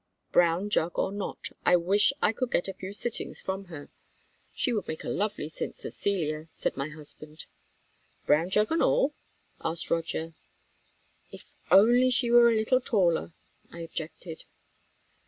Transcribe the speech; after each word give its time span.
"Brown 0.31 0.71
jug 0.71 0.97
or 0.97 1.11
not, 1.11 1.51
I 1.63 1.75
wish 1.75 2.11
I 2.23 2.33
could 2.33 2.49
get 2.49 2.67
a 2.67 2.73
few 2.73 2.91
sittings 2.91 3.39
from 3.39 3.65
her. 3.65 3.87
She 4.51 4.73
would 4.73 4.87
make 4.87 5.03
a 5.03 5.09
lovely 5.09 5.47
St. 5.47 5.75
Cecilia," 5.75 6.47
said 6.49 6.75
my 6.75 6.89
husband. 6.89 7.45
"Brown 8.25 8.49
jug 8.49 8.71
and 8.71 8.81
all?" 8.81 9.13
asked 9.63 9.91
Roger. 9.91 10.33
"If 11.31 11.51
only 11.69 12.09
she 12.09 12.31
were 12.31 12.49
a 12.49 12.55
little 12.55 12.81
taller," 12.81 13.33
I 13.71 13.81
objected. 13.81 14.45